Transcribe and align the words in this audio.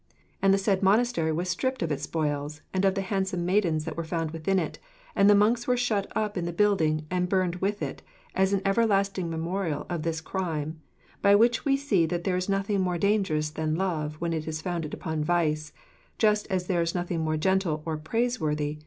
And 0.41 0.51
the 0.51 0.57
said 0.57 0.81
monastery 0.81 1.31
was 1.31 1.47
stripped 1.47 1.83
of 1.83 1.91
its 1.91 2.01
spoils 2.05 2.61
and 2.73 2.85
of 2.85 2.95
the 2.95 3.03
handsome 3.03 3.45
maidens 3.45 3.85
that 3.85 3.95
were 3.95 4.03
found 4.03 4.31
within 4.31 4.57
it, 4.57 4.79
and 5.15 5.29
the 5.29 5.35
monks 5.35 5.67
were 5.67 5.77
shut 5.77 6.11
up 6.17 6.37
in 6.39 6.45
the 6.45 6.51
building 6.51 7.05
and 7.11 7.29
burned 7.29 7.57
with 7.57 7.83
it, 7.83 8.01
as 8.33 8.51
an 8.51 8.63
everlasting 8.65 9.29
memorial 9.29 9.85
of 9.91 10.01
this 10.01 10.19
crime, 10.19 10.81
by 11.21 11.35
which 11.35 11.65
we 11.65 11.77
see 11.77 12.07
that 12.07 12.23
there 12.23 12.35
is 12.35 12.49
nothing 12.49 12.81
more 12.81 12.97
dangerous 12.97 13.51
than 13.51 13.75
love 13.75 14.15
when 14.15 14.33
it 14.33 14.47
is 14.47 14.59
founded 14.59 14.95
upon 14.95 15.23
vice, 15.23 15.71
just 16.17 16.47
as 16.49 16.65
there 16.65 16.81
is 16.81 16.95
nothing 16.95 17.19
more 17.19 17.37
gentle 17.37 17.83
or 17.85 17.95
praiseworthy 17.95 17.99
when 17.99 17.99
it 17.99 18.37
dwells 18.39 18.39
in 18.39 18.49
a 18.57 18.65
virtuous 18.69 18.77
heart. 18.77 18.79